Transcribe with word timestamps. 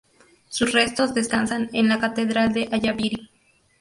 Sus 0.49 0.71
restos 0.71 1.13
descansan 1.13 1.69
en 1.73 1.87
la 1.87 1.99
Catedral 1.99 2.51
de 2.53 2.67
Ayaviri. 2.71 3.29